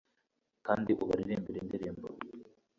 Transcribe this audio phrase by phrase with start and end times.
[0.65, 2.07] kandi ubaririmbire indirimbo